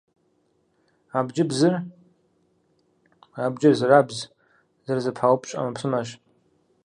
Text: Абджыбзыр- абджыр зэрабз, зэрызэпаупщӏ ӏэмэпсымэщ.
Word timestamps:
Абджыбзыр- 1.17 1.73
абджыр 3.45 3.73
зэрабз, 3.79 4.17
зэрызэпаупщӏ 4.85 5.53
ӏэмэпсымэщ. 5.55 6.09